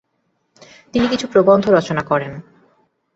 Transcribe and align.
তিনি 0.93 1.05
কিছু 1.07 1.25
প্রবন্ধ 1.27 1.65
রচনা 1.69 2.03
করেন। 2.03 2.31